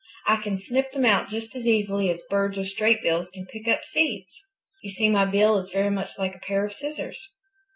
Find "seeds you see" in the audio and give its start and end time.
3.83-5.09